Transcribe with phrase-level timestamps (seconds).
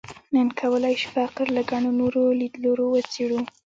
[0.33, 3.39] نن کولای شو فقر له ګڼو نورو لیدلوریو وڅېړو.